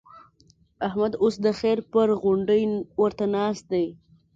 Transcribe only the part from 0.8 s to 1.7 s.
احمد اوس د